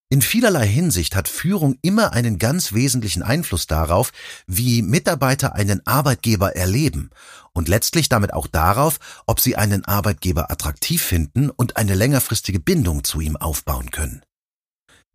In 0.10 0.24
vielerlei 0.24 0.66
Hinsicht 0.66 1.16
hat 1.16 1.27
Führung 1.27 1.77
immer 1.84 2.13
einen 2.13 2.39
ganz 2.39 2.74
wesentlichen 2.74 3.22
Einfluss 3.22 3.68
darauf, 3.68 4.12
wie 4.48 4.82
Mitarbeiter 4.82 5.54
einen 5.54 5.86
Arbeitgeber 5.86 6.56
erleben 6.56 7.12
und 7.54 7.68
letztlich 7.68 8.10
damit 8.10 8.34
auch 8.34 8.48
darauf, 8.48 8.98
ob 9.27 9.39
sie 9.39 9.56
einen 9.56 9.86
Arbeitgeber 9.86 10.50
attraktiv 10.50 11.04
finden 11.04 11.51
und 11.51 11.77
eine 11.77 11.94
längerfristige 11.94 12.60
Bindung 12.60 13.04
zu 13.04 13.22
ihm 13.22 13.38
aufbauen 13.38 13.92
können. 13.92 14.24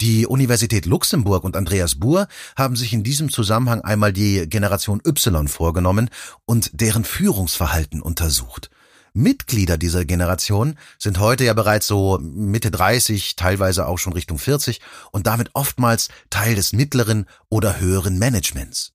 Die 0.01 0.29
Universität 0.29 0.87
Luxemburg 0.87 1.43
und 1.43 1.57
Andreas 1.57 1.97
Buhr 1.97 2.29
haben 2.57 2.77
sich 2.77 2.93
in 2.93 3.03
diesem 3.03 3.31
Zusammenhang 3.31 3.81
einmal 3.81 4.13
die 4.13 4.49
Generation 4.49 5.03
Y 5.05 5.49
vorgenommen 5.49 6.09
und 6.45 6.71
deren 6.73 7.03
Führungsverhalten 7.03 8.01
untersucht. 8.01 8.71
Mitglieder 9.15 9.77
dieser 9.77 10.05
Generation 10.05 10.79
sind 10.99 11.19
heute 11.19 11.45
ja 11.45 11.53
bereits 11.55 11.87
so 11.87 12.19
Mitte 12.21 12.71
30, 12.71 13.37
teilweise 13.37 13.87
auch 13.87 13.99
schon 13.99 14.15
Richtung 14.15 14.39
40 14.39 14.81
und 15.11 15.27
damit 15.27 15.51
oftmals 15.55 16.09
Teil 16.31 16.55
des 16.55 16.73
mittleren 16.73 17.27
oder 17.49 17.79
höheren 17.79 18.19
Managements. 18.19 18.93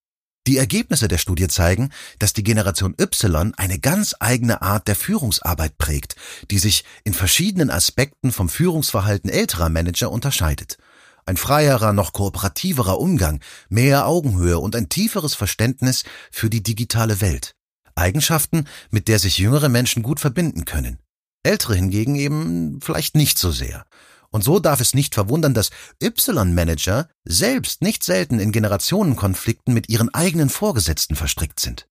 Die 0.48 0.58
Ergebnisse 0.58 1.10
der 1.10 1.18
Studie 1.18 1.50
zeigen, 1.50 1.92
dass 2.20 2.32
die 2.32 2.44
Generation 2.44 2.96
Y 2.98 3.54
eine 3.58 3.80
ganz 3.80 4.16
eigene 4.20 4.62
Art 4.62 4.88
der 4.88 4.96
Führungsarbeit 4.96 5.78
prägt, 5.78 6.16
die 6.50 6.58
sich 6.58 6.86
in 7.04 7.14
verschiedenen 7.14 7.70
Aspekten 7.70 8.32
vom 8.32 8.48
Führungsverhalten 8.48 9.30
älterer 9.30 9.68
Manager 9.68 10.10
unterscheidet. 10.10 10.78
Ein 11.26 11.36
freierer, 11.36 11.92
noch 11.92 12.14
kooperativerer 12.14 12.98
Umgang, 12.98 13.42
mehr 13.68 14.08
Augenhöhe 14.08 14.60
und 14.60 14.78
ein 14.78 14.88
tieferes 14.88 15.36
Verständnis 15.36 16.06
für 16.32 16.50
die 16.50 16.64
digitale 16.64 17.20
Welt. 17.20 17.57
Eigenschaften, 17.98 18.66
mit 18.90 19.08
der 19.08 19.20
sich 19.20 19.38
jüngere 19.38 19.70
Menschen 19.70 20.04
gut 20.04 20.20
verbinden 20.20 20.66
können. 20.66 21.00
Ältere 21.44 21.76
hingegen 21.76 22.16
eben 22.16 22.80
vielleicht 22.82 23.16
nicht 23.16 23.38
so 23.38 23.52
sehr. 23.52 23.86
Und 24.30 24.44
so 24.44 24.60
darf 24.60 24.82
es 24.82 24.94
nicht 24.94 25.16
verwundern, 25.16 25.54
dass 25.54 25.72
Y-Manager 26.04 27.10
selbst 27.24 27.82
nicht 27.82 28.04
selten 28.04 28.40
in 28.40 28.52
Generationenkonflikten 28.52 29.74
mit 29.74 29.90
ihren 29.90 30.14
eigenen 30.14 30.50
Vorgesetzten 30.50 31.16
verstrickt 31.16 31.60
sind. 31.60 31.88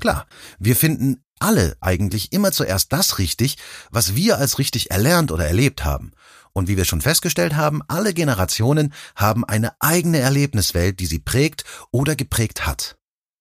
Klar, 0.00 0.26
wir 0.58 0.76
finden 0.76 1.22
alle 1.40 1.76
eigentlich 1.80 2.32
immer 2.32 2.52
zuerst 2.52 2.92
das 2.92 3.18
richtig, 3.18 3.56
was 3.90 4.14
wir 4.14 4.38
als 4.38 4.58
richtig 4.58 4.90
erlernt 4.90 5.32
oder 5.32 5.46
erlebt 5.46 5.84
haben. 5.84 6.12
Und 6.52 6.68
wie 6.68 6.76
wir 6.76 6.84
schon 6.84 7.00
festgestellt 7.00 7.56
haben, 7.56 7.82
alle 7.88 8.12
Generationen 8.12 8.92
haben 9.16 9.44
eine 9.44 9.72
eigene 9.80 10.18
Erlebniswelt, 10.18 11.00
die 11.00 11.06
sie 11.06 11.20
prägt 11.20 11.64
oder 11.90 12.16
geprägt 12.16 12.66
hat. 12.66 12.96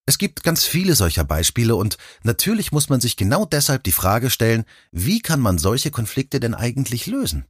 Es 0.09 0.17
gibt 0.17 0.41
ganz 0.41 0.65
viele 0.65 0.95
solcher 0.95 1.23
Beispiele 1.23 1.75
und 1.75 1.99
natürlich 2.23 2.71
muss 2.71 2.89
man 2.89 2.99
sich 2.99 3.15
genau 3.15 3.45
deshalb 3.45 3.83
die 3.83 3.91
Frage 3.91 4.31
stellen, 4.31 4.65
wie 4.91 5.19
kann 5.21 5.39
man 5.39 5.59
solche 5.59 5.91
Konflikte 5.91 6.39
denn 6.39 6.55
eigentlich 6.55 7.05
lösen? 7.05 7.45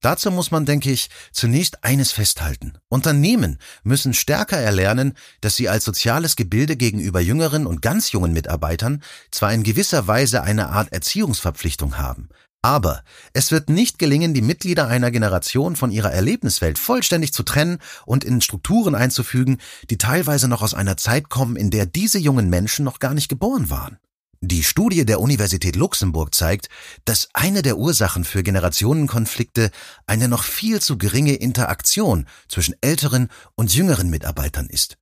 Dazu 0.00 0.32
muss 0.32 0.50
man, 0.50 0.66
denke 0.66 0.90
ich, 0.90 1.08
zunächst 1.30 1.84
eines 1.84 2.10
festhalten. 2.10 2.78
Unternehmen 2.88 3.60
müssen 3.84 4.12
stärker 4.12 4.56
erlernen, 4.56 5.14
dass 5.40 5.54
sie 5.54 5.68
als 5.68 5.84
soziales 5.84 6.34
Gebilde 6.34 6.74
gegenüber 6.76 7.20
jüngeren 7.20 7.68
und 7.68 7.80
ganz 7.80 8.10
jungen 8.10 8.32
Mitarbeitern 8.32 9.04
zwar 9.30 9.54
in 9.54 9.62
gewisser 9.62 10.08
Weise 10.08 10.42
eine 10.42 10.70
Art 10.70 10.92
Erziehungsverpflichtung 10.92 11.98
haben, 11.98 12.28
aber 12.62 13.02
es 13.32 13.50
wird 13.50 13.68
nicht 13.68 13.98
gelingen, 13.98 14.34
die 14.34 14.40
Mitglieder 14.40 14.86
einer 14.86 15.10
Generation 15.10 15.74
von 15.74 15.90
ihrer 15.90 16.12
Erlebniswelt 16.12 16.78
vollständig 16.78 17.32
zu 17.32 17.42
trennen 17.42 17.78
und 18.06 18.22
in 18.22 18.40
Strukturen 18.40 18.94
einzufügen, 18.94 19.58
die 19.90 19.98
teilweise 19.98 20.46
noch 20.46 20.62
aus 20.62 20.72
einer 20.72 20.96
Zeit 20.96 21.28
kommen, 21.28 21.56
in 21.56 21.70
der 21.70 21.86
diese 21.86 22.18
jungen 22.18 22.48
Menschen 22.48 22.84
noch 22.84 23.00
gar 23.00 23.14
nicht 23.14 23.28
geboren 23.28 23.68
waren. 23.68 23.98
Die 24.44 24.64
Studie 24.64 25.04
der 25.04 25.20
Universität 25.20 25.76
Luxemburg 25.76 26.34
zeigt, 26.34 26.68
dass 27.04 27.28
eine 27.32 27.62
der 27.62 27.78
Ursachen 27.78 28.24
für 28.24 28.42
Generationenkonflikte 28.42 29.70
eine 30.06 30.26
noch 30.26 30.42
viel 30.42 30.80
zu 30.80 30.98
geringe 30.98 31.34
Interaktion 31.34 32.26
zwischen 32.48 32.74
älteren 32.80 33.28
und 33.54 33.74
jüngeren 33.74 34.10
Mitarbeitern 34.10 34.66
ist. 34.66 34.98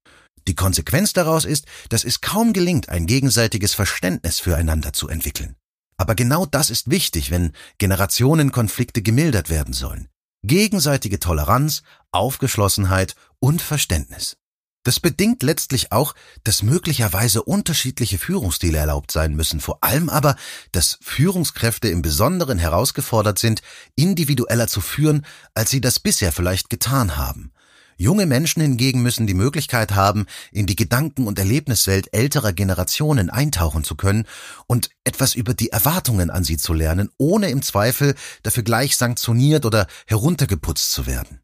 Die 0.47 0.55
Konsequenz 0.55 1.13
daraus 1.15 1.45
ist, 1.45 1.67
dass 1.89 2.05
es 2.05 2.21
kaum 2.21 2.53
gelingt, 2.53 2.89
ein 2.89 3.07
gegenseitiges 3.07 3.75
Verständnis 3.75 4.41
füreinander 4.41 4.93
zu 4.93 5.09
entwickeln. 5.09 5.57
Aber 6.01 6.15
genau 6.15 6.47
das 6.47 6.71
ist 6.71 6.91
wichtig, 6.91 7.31
wenn 7.31 7.53
Generationenkonflikte 7.77 9.03
gemildert 9.03 9.51
werden 9.51 9.75
sollen. 9.75 10.09
Gegenseitige 10.43 11.21
Toleranz, 11.21 11.83
Aufgeschlossenheit 12.11 13.17
und 13.39 13.61
Verständnis. 13.61 14.39
Das 14.83 14.99
bedingt 14.99 15.43
letztlich 15.43 15.93
auch, 15.93 16.15
dass 16.43 16.63
möglicherweise 16.63 17.43
unterschiedliche 17.43 18.17
Führungsstile 18.17 18.79
erlaubt 18.79 19.11
sein 19.11 19.35
müssen, 19.35 19.61
vor 19.61 19.85
allem 19.85 20.09
aber, 20.09 20.37
dass 20.73 20.97
Führungskräfte 21.03 21.91
im 21.91 22.01
Besonderen 22.01 22.59
herausgefordert 22.59 23.39
sind, 23.39 23.61
individueller 23.95 24.69
zu 24.69 24.81
führen, 24.81 25.27
als 25.53 25.69
sie 25.69 25.83
das 25.83 26.01
bisher 26.01 26.33
vielleicht 26.33 26.71
getan 26.71 27.19
haben. 27.19 27.53
Junge 28.01 28.25
Menschen 28.25 28.63
hingegen 28.63 29.03
müssen 29.03 29.27
die 29.27 29.35
Möglichkeit 29.35 29.95
haben, 29.95 30.25
in 30.53 30.65
die 30.65 30.75
Gedanken- 30.75 31.27
und 31.27 31.39
Erlebniswelt 31.39 32.09
älterer 32.15 32.55
Generationen 32.55 33.29
eintauchen 33.29 33.85
zu 33.85 33.95
können 33.95 34.25
und 34.67 34.89
etwas 35.05 35.35
über 35.35 35.53
die 35.53 35.69
Erwartungen 35.69 36.31
an 36.31 36.43
sie 36.43 36.57
zu 36.57 36.73
lernen, 36.73 37.11
ohne 37.19 37.51
im 37.51 37.61
Zweifel 37.61 38.15
dafür 38.43 38.63
gleich 38.63 38.97
sanktioniert 38.97 39.67
oder 39.67 39.87
heruntergeputzt 40.07 40.93
zu 40.93 41.05
werden. 41.05 41.43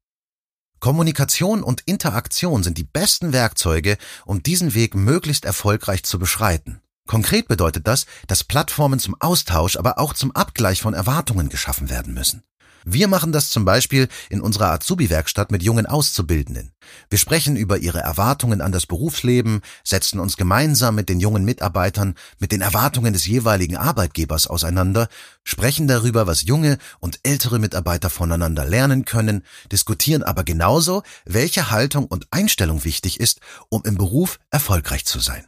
Kommunikation 0.80 1.62
und 1.62 1.82
Interaktion 1.82 2.62
sind 2.62 2.78
die 2.78 2.84
besten 2.84 3.34
Werkzeuge, 3.34 3.98
um 4.24 4.42
diesen 4.42 4.72
Weg 4.72 4.94
möglichst 4.94 5.44
erfolgreich 5.44 6.04
zu 6.04 6.18
beschreiten. 6.18 6.80
Konkret 7.06 7.48
bedeutet 7.48 7.86
das, 7.86 8.06
dass 8.28 8.44
Plattformen 8.44 8.98
zum 8.98 9.14
Austausch, 9.20 9.76
aber 9.76 9.98
auch 9.98 10.14
zum 10.14 10.32
Abgleich 10.32 10.80
von 10.80 10.94
Erwartungen 10.94 11.50
geschaffen 11.50 11.90
werden 11.90 12.14
müssen. 12.14 12.44
Wir 12.88 13.08
machen 13.08 13.32
das 13.32 13.50
zum 13.50 13.64
Beispiel 13.64 14.06
in 14.30 14.40
unserer 14.40 14.70
Azubi-Werkstatt 14.70 15.50
mit 15.50 15.64
jungen 15.64 15.86
Auszubildenden. 15.86 16.70
Wir 17.10 17.18
sprechen 17.18 17.56
über 17.56 17.78
ihre 17.78 17.98
Erwartungen 17.98 18.60
an 18.60 18.70
das 18.70 18.86
Berufsleben, 18.86 19.60
setzen 19.82 20.20
uns 20.20 20.36
gemeinsam 20.36 20.94
mit 20.94 21.08
den 21.08 21.18
jungen 21.18 21.44
Mitarbeitern 21.44 22.14
mit 22.38 22.52
den 22.52 22.60
Erwartungen 22.60 23.12
des 23.12 23.26
jeweiligen 23.26 23.76
Arbeitgebers 23.76 24.46
auseinander, 24.46 25.08
sprechen 25.42 25.88
darüber, 25.88 26.28
was 26.28 26.42
junge 26.42 26.78
und 27.00 27.18
ältere 27.24 27.58
Mitarbeiter 27.58 28.08
voneinander 28.08 28.64
lernen 28.64 29.04
können, 29.04 29.42
diskutieren 29.72 30.22
aber 30.22 30.44
genauso, 30.44 31.02
welche 31.24 31.72
Haltung 31.72 32.06
und 32.06 32.28
Einstellung 32.30 32.84
wichtig 32.84 33.18
ist, 33.18 33.40
um 33.68 33.82
im 33.84 33.96
Beruf 33.96 34.38
erfolgreich 34.52 35.04
zu 35.04 35.18
sein. 35.18 35.44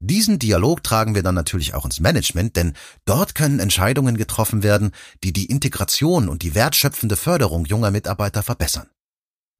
Diesen 0.00 0.38
Dialog 0.38 0.84
tragen 0.84 1.14
wir 1.16 1.24
dann 1.24 1.34
natürlich 1.34 1.74
auch 1.74 1.84
ins 1.84 1.98
Management, 1.98 2.54
denn 2.56 2.74
dort 3.04 3.34
können 3.34 3.58
Entscheidungen 3.58 4.16
getroffen 4.16 4.62
werden, 4.62 4.92
die 5.24 5.32
die 5.32 5.46
Integration 5.46 6.28
und 6.28 6.42
die 6.42 6.54
wertschöpfende 6.54 7.16
Förderung 7.16 7.64
junger 7.64 7.90
Mitarbeiter 7.90 8.42
verbessern. 8.42 8.88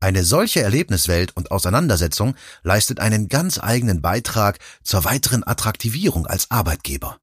Eine 0.01 0.23
solche 0.23 0.63
Erlebniswelt 0.63 1.37
und 1.37 1.51
Auseinandersetzung 1.51 2.37
leistet 2.63 3.01
einen 3.01 3.29
ganz 3.29 3.59
eigenen 3.59 4.01
Beitrag 4.01 4.61
zur 4.85 5.05
weiteren 5.05 5.45
Attraktivierung 5.45 6.25
als 6.27 6.53
Arbeitgeber. 6.53 7.19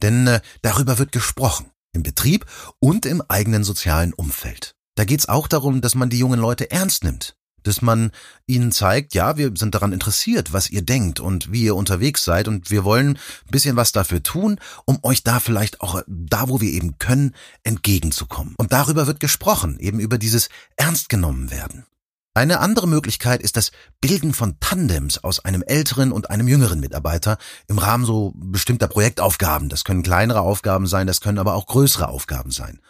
Denn 0.00 0.28
äh, 0.28 0.40
darüber 0.62 0.98
wird 0.98 1.10
gesprochen, 1.10 1.70
im 1.92 2.04
Betrieb 2.04 2.46
und 2.78 3.04
im 3.04 3.20
eigenen 3.28 3.64
sozialen 3.64 4.14
Umfeld. 4.14 4.76
Da 4.94 5.04
geht's 5.04 5.28
auch 5.28 5.48
darum, 5.48 5.80
dass 5.80 5.96
man 5.96 6.08
die 6.08 6.18
jungen 6.18 6.38
Leute 6.38 6.70
ernst 6.70 7.02
nimmt, 7.02 7.34
dass 7.62 7.82
man 7.82 8.10
ihnen 8.46 8.72
zeigt, 8.72 9.14
ja, 9.14 9.36
wir 9.36 9.52
sind 9.54 9.74
daran 9.74 9.92
interessiert, 9.92 10.52
was 10.52 10.70
ihr 10.70 10.82
denkt 10.82 11.20
und 11.20 11.52
wie 11.52 11.64
ihr 11.64 11.76
unterwegs 11.76 12.24
seid 12.24 12.48
und 12.48 12.70
wir 12.70 12.84
wollen 12.84 13.10
ein 13.10 13.50
bisschen 13.50 13.76
was 13.76 13.92
dafür 13.92 14.22
tun, 14.22 14.58
um 14.84 14.98
euch 15.02 15.22
da 15.22 15.40
vielleicht 15.40 15.80
auch 15.80 16.02
da, 16.06 16.48
wo 16.48 16.60
wir 16.60 16.70
eben 16.70 16.98
können, 16.98 17.34
entgegenzukommen. 17.62 18.54
Und 18.56 18.72
darüber 18.72 19.06
wird 19.06 19.20
gesprochen, 19.20 19.78
eben 19.78 20.00
über 20.00 20.18
dieses 20.18 20.48
Ernst 20.76 21.08
genommen 21.08 21.50
werden. 21.50 21.86
Eine 22.32 22.60
andere 22.60 22.86
Möglichkeit 22.86 23.42
ist 23.42 23.56
das 23.56 23.72
Bilden 24.00 24.32
von 24.32 24.60
Tandems 24.60 25.18
aus 25.18 25.44
einem 25.44 25.62
älteren 25.66 26.12
und 26.12 26.30
einem 26.30 26.46
jüngeren 26.46 26.78
Mitarbeiter 26.78 27.38
im 27.66 27.78
Rahmen 27.78 28.04
so 28.04 28.32
bestimmter 28.36 28.86
Projektaufgaben. 28.86 29.68
Das 29.68 29.82
können 29.82 30.04
kleinere 30.04 30.40
Aufgaben 30.40 30.86
sein, 30.86 31.08
das 31.08 31.20
können 31.20 31.38
aber 31.38 31.54
auch 31.54 31.66
größere 31.66 32.08
Aufgaben 32.08 32.52
sein. 32.52 32.80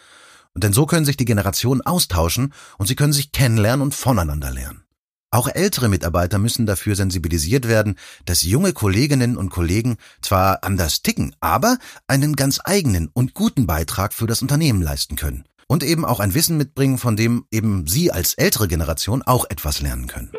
Denn 0.55 0.73
so 0.73 0.87
können 0.87 1.07
sich 1.07 1.17
die 1.17 1.25
Generationen 1.25 1.81
austauschen 1.83 2.53
und 2.79 2.87
sie 2.87 2.97
können 2.97 3.13
sich 3.13 3.33
kennenlernen 3.33 3.83
und 3.83 3.95
voneinander 3.95 4.51
lernen. 4.51 4.85
Auch 5.33 5.47
ältere 5.47 5.89
Mitarbeiter 5.89 6.39
müssen 6.39 6.67
dafür 6.67 6.97
sensibilisiert 6.97 7.69
werden, 7.69 7.95
dass 8.25 8.43
junge 8.43 8.73
Kolleginnen 8.73 9.37
und 9.37 9.51
Kollegen 9.51 9.97
zwar 10.23 10.65
anders 10.65 11.03
ticken, 11.03 11.37
aber 11.39 11.79
einen 12.09 12.35
ganz 12.35 12.61
eigenen 12.65 13.09
und 13.13 13.33
guten 13.33 13.67
Beitrag 13.67 14.13
für 14.13 14.27
das 14.27 14.43
Unternehmen 14.43 14.83
leisten 14.83 15.15
können. 15.15 15.45
Und 15.69 15.85
eben 15.85 16.05
auch 16.05 16.19
ein 16.19 16.35
Wissen 16.35 16.57
mitbringen, 16.57 16.99
von 16.99 17.15
dem 17.15 17.45
eben 17.53 17.87
Sie 17.87 18.11
als 18.11 18.35
ältere 18.35 18.67
Generation 18.67 19.23
auch 19.23 19.45
etwas 19.49 19.81
lernen 19.81 20.09
können. 20.09 20.33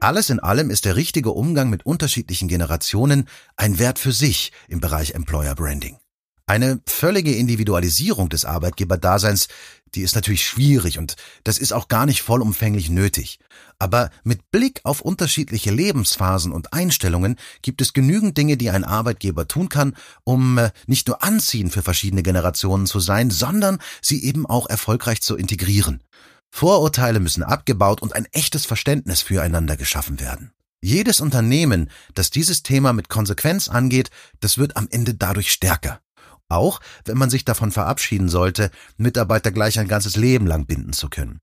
Alles 0.00 0.30
in 0.30 0.40
allem 0.40 0.70
ist 0.70 0.86
der 0.86 0.96
richtige 0.96 1.30
Umgang 1.30 1.68
mit 1.68 1.84
unterschiedlichen 1.84 2.48
Generationen 2.48 3.28
ein 3.56 3.78
Wert 3.78 3.98
für 3.98 4.12
sich 4.12 4.52
im 4.68 4.80
Bereich 4.80 5.12
Employer 5.12 5.54
Branding. 5.54 5.98
Eine 6.46 6.80
völlige 6.86 7.34
Individualisierung 7.34 8.28
des 8.28 8.44
Arbeitgeberdaseins, 8.44 9.48
die 9.94 10.02
ist 10.02 10.14
natürlich 10.14 10.44
schwierig 10.44 10.98
und 10.98 11.16
das 11.42 11.56
ist 11.56 11.72
auch 11.72 11.88
gar 11.88 12.04
nicht 12.04 12.20
vollumfänglich 12.20 12.90
nötig. 12.90 13.38
Aber 13.78 14.10
mit 14.24 14.50
Blick 14.50 14.80
auf 14.84 15.00
unterschiedliche 15.00 15.70
Lebensphasen 15.70 16.52
und 16.52 16.74
Einstellungen 16.74 17.36
gibt 17.62 17.80
es 17.80 17.94
genügend 17.94 18.36
Dinge, 18.36 18.58
die 18.58 18.68
ein 18.68 18.84
Arbeitgeber 18.84 19.48
tun 19.48 19.70
kann, 19.70 19.96
um 20.24 20.58
äh, 20.58 20.70
nicht 20.86 21.08
nur 21.08 21.22
anziehend 21.24 21.72
für 21.72 21.82
verschiedene 21.82 22.22
Generationen 22.22 22.86
zu 22.86 23.00
sein, 23.00 23.30
sondern 23.30 23.78
sie 24.02 24.22
eben 24.22 24.44
auch 24.44 24.68
erfolgreich 24.68 25.22
zu 25.22 25.36
integrieren. 25.36 26.02
Vorurteile 26.50 27.20
müssen 27.20 27.42
abgebaut 27.42 28.02
und 28.02 28.14
ein 28.14 28.26
echtes 28.32 28.66
Verständnis 28.66 29.22
füreinander 29.22 29.76
geschaffen 29.76 30.20
werden. 30.20 30.52
Jedes 30.82 31.20
Unternehmen, 31.20 31.90
das 32.12 32.30
dieses 32.30 32.62
Thema 32.62 32.92
mit 32.92 33.08
Konsequenz 33.08 33.68
angeht, 33.68 34.10
das 34.40 34.58
wird 34.58 34.76
am 34.76 34.86
Ende 34.90 35.14
dadurch 35.14 35.50
stärker. 35.50 36.00
Auch 36.48 36.80
wenn 37.04 37.18
man 37.18 37.30
sich 37.30 37.44
davon 37.44 37.72
verabschieden 37.72 38.28
sollte, 38.28 38.70
Mitarbeiter 38.96 39.50
gleich 39.50 39.78
ein 39.78 39.88
ganzes 39.88 40.16
Leben 40.16 40.46
lang 40.46 40.66
binden 40.66 40.92
zu 40.92 41.08
können. 41.08 41.40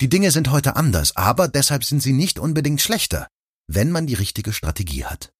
Die 0.00 0.08
Dinge 0.08 0.30
sind 0.30 0.50
heute 0.50 0.76
anders, 0.76 1.16
aber 1.16 1.48
deshalb 1.48 1.84
sind 1.84 2.02
sie 2.02 2.12
nicht 2.12 2.38
unbedingt 2.38 2.80
schlechter, 2.80 3.28
wenn 3.68 3.90
man 3.90 4.06
die 4.06 4.14
richtige 4.14 4.52
Strategie 4.52 5.04
hat. 5.04 5.30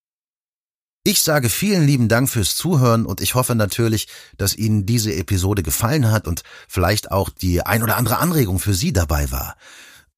Ich 1.06 1.22
sage 1.22 1.50
vielen 1.50 1.86
lieben 1.86 2.08
Dank 2.08 2.30
fürs 2.30 2.56
Zuhören 2.56 3.04
und 3.04 3.20
ich 3.20 3.34
hoffe 3.34 3.54
natürlich, 3.54 4.08
dass 4.38 4.56
Ihnen 4.56 4.86
diese 4.86 5.14
Episode 5.14 5.62
gefallen 5.62 6.10
hat 6.10 6.26
und 6.26 6.44
vielleicht 6.66 7.10
auch 7.10 7.28
die 7.28 7.60
ein 7.60 7.82
oder 7.82 7.98
andere 7.98 8.18
Anregung 8.18 8.58
für 8.58 8.72
Sie 8.72 8.94
dabei 8.94 9.30
war. 9.30 9.56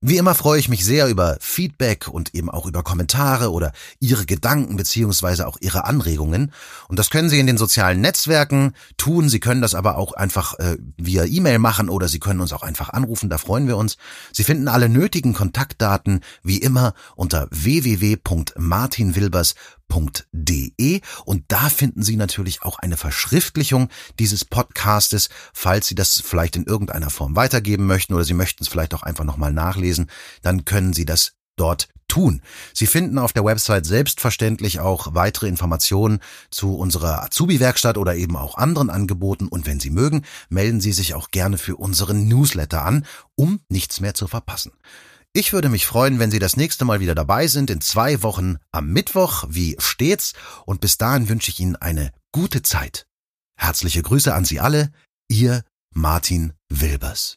Wie 0.02 0.18
immer 0.18 0.34
freue 0.34 0.60
ich 0.60 0.68
mich 0.68 0.84
sehr 0.84 1.08
über 1.08 1.38
Feedback 1.40 2.06
und 2.06 2.34
eben 2.34 2.50
auch 2.50 2.66
über 2.66 2.82
Kommentare 2.82 3.50
oder 3.50 3.72
Ihre 3.98 4.26
Gedanken 4.26 4.76
beziehungsweise 4.76 5.46
auch 5.46 5.56
Ihre 5.60 5.84
Anregungen. 5.84 6.52
Und 6.88 6.98
das 6.98 7.08
können 7.08 7.30
Sie 7.30 7.40
in 7.40 7.46
den 7.46 7.56
sozialen 7.56 8.02
Netzwerken 8.02 8.74
tun. 8.98 9.30
Sie 9.30 9.40
können 9.40 9.62
das 9.62 9.74
aber 9.74 9.96
auch 9.96 10.12
einfach 10.12 10.58
äh, 10.58 10.76
via 10.98 11.24
E-Mail 11.24 11.58
machen 11.58 11.88
oder 11.88 12.08
Sie 12.08 12.18
können 12.18 12.40
uns 12.40 12.52
auch 12.52 12.62
einfach 12.62 12.90
anrufen. 12.90 13.30
Da 13.30 13.38
freuen 13.38 13.68
wir 13.68 13.78
uns. 13.78 13.96
Sie 14.32 14.44
finden 14.44 14.68
alle 14.68 14.90
nötigen 14.90 15.32
Kontaktdaten 15.32 16.20
wie 16.42 16.58
immer 16.58 16.92
unter 17.14 17.48
www.martinwilbers.com 17.50 19.75
www.ftf.de 19.88 21.00
und 21.24 21.44
da 21.48 21.68
finden 21.68 22.02
Sie 22.02 22.16
natürlich 22.16 22.62
auch 22.62 22.78
eine 22.78 22.96
Verschriftlichung 22.96 23.88
dieses 24.18 24.44
Podcastes, 24.44 25.28
falls 25.52 25.86
Sie 25.86 25.94
das 25.94 26.20
vielleicht 26.24 26.56
in 26.56 26.64
irgendeiner 26.64 27.10
Form 27.10 27.36
weitergeben 27.36 27.86
möchten 27.86 28.14
oder 28.14 28.24
Sie 28.24 28.34
möchten 28.34 28.62
es 28.62 28.68
vielleicht 28.68 28.94
auch 28.94 29.02
einfach 29.02 29.24
nochmal 29.24 29.52
nachlesen, 29.52 30.10
dann 30.42 30.64
können 30.64 30.92
Sie 30.92 31.04
das 31.04 31.32
dort 31.56 31.88
tun. 32.08 32.42
Sie 32.72 32.86
finden 32.86 33.18
auf 33.18 33.32
der 33.32 33.44
Website 33.44 33.84
selbstverständlich 33.84 34.78
auch 34.78 35.14
weitere 35.14 35.48
Informationen 35.48 36.20
zu 36.50 36.76
unserer 36.76 37.24
Azubi-Werkstatt 37.24 37.98
oder 37.98 38.14
eben 38.14 38.36
auch 38.36 38.56
anderen 38.56 38.90
Angeboten 38.90 39.48
und 39.48 39.66
wenn 39.66 39.80
Sie 39.80 39.90
mögen, 39.90 40.22
melden 40.48 40.80
Sie 40.80 40.92
sich 40.92 41.14
auch 41.14 41.30
gerne 41.30 41.58
für 41.58 41.76
unseren 41.76 42.28
Newsletter 42.28 42.84
an, 42.84 43.06
um 43.34 43.60
nichts 43.68 44.00
mehr 44.00 44.14
zu 44.14 44.28
verpassen. 44.28 44.72
Ich 45.36 45.52
würde 45.52 45.68
mich 45.68 45.84
freuen, 45.84 46.18
wenn 46.18 46.30
Sie 46.30 46.38
das 46.38 46.56
nächste 46.56 46.86
Mal 46.86 46.98
wieder 46.98 47.14
dabei 47.14 47.46
sind, 47.46 47.68
in 47.68 47.82
zwei 47.82 48.22
Wochen 48.22 48.56
am 48.72 48.88
Mittwoch, 48.88 49.44
wie 49.50 49.76
stets, 49.78 50.32
und 50.64 50.80
bis 50.80 50.96
dahin 50.96 51.28
wünsche 51.28 51.50
ich 51.50 51.60
Ihnen 51.60 51.76
eine 51.76 52.10
gute 52.32 52.62
Zeit. 52.62 53.06
Herzliche 53.54 54.00
Grüße 54.00 54.32
an 54.32 54.46
Sie 54.46 54.60
alle, 54.60 54.92
Ihr 55.28 55.62
Martin 55.92 56.54
Wilbers. 56.70 57.36